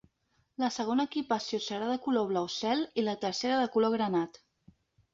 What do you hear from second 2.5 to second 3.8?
cel i la tercera de